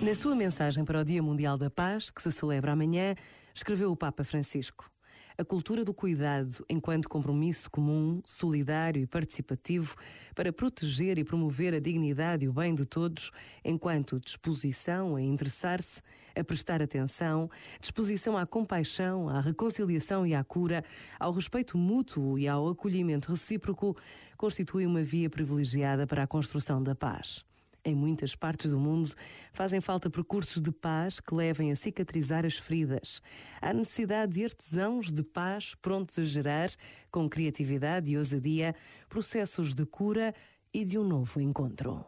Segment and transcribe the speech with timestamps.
[0.00, 3.16] Na sua mensagem para o Dia Mundial da Paz, que se celebra amanhã,
[3.52, 4.88] escreveu o Papa Francisco.
[5.36, 9.96] A cultura do cuidado, enquanto compromisso comum, solidário e participativo
[10.36, 13.32] para proteger e promover a dignidade e o bem de todos,
[13.64, 16.00] enquanto disposição a interessar-se,
[16.34, 20.84] a prestar atenção, disposição à compaixão, à reconciliação e à cura,
[21.18, 23.96] ao respeito mútuo e ao acolhimento recíproco,
[24.36, 27.47] constitui uma via privilegiada para a construção da paz.
[27.84, 29.10] Em muitas partes do mundo
[29.52, 33.22] fazem falta percursos de paz que levem a cicatrizar as feridas.
[33.60, 36.68] Há necessidade de artesãos de paz prontos a gerar,
[37.10, 38.74] com criatividade e ousadia,
[39.08, 40.34] processos de cura
[40.72, 42.04] e de um novo encontro.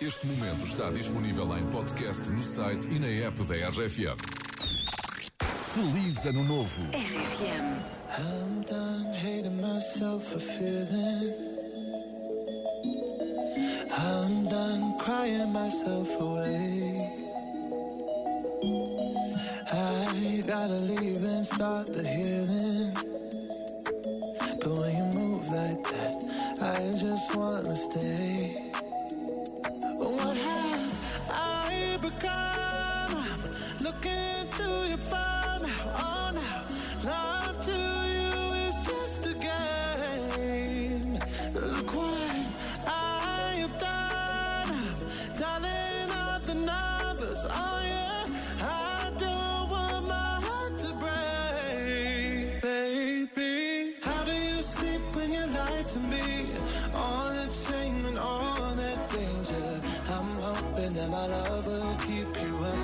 [0.00, 4.18] Este momento está disponível em podcast no site e na app da RFM.
[5.72, 6.82] Feliz Ano Novo!
[6.92, 7.78] RFM.
[15.54, 17.12] Myself away.
[19.72, 22.92] I gotta leave and start the healing.
[24.60, 26.18] But when you move like that,
[26.60, 28.72] I just wanna stay.
[29.96, 33.14] What have I become?
[33.22, 35.43] I'm looking through your phone
[55.14, 56.46] when you lie to me?
[56.94, 59.80] All that shame and all that danger.
[60.08, 62.83] I'm hoping that my love will keep you up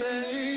[0.00, 0.49] Baby.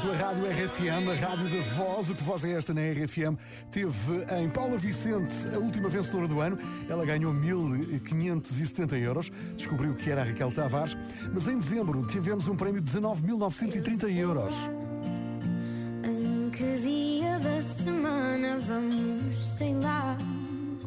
[0.00, 2.08] Tua rádio RFM, a rádio da voz.
[2.08, 3.36] O que voz é esta na RFM?
[3.70, 6.58] Teve em Paula Vicente a última vencedora do ano.
[6.88, 9.30] Ela ganhou 1.570 euros.
[9.56, 10.96] Descobriu que era a Raquel Tavares.
[11.32, 14.54] Mas em dezembro tivemos um prémio de 19.930 euros.
[16.02, 20.16] Em que dia da semana vamos, sei lá?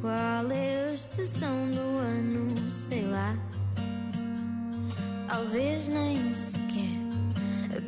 [0.01, 3.37] Qual é a estação do ano, sei lá?
[5.27, 7.03] Talvez nem sequer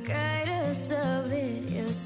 [0.06, 1.25] queira saber,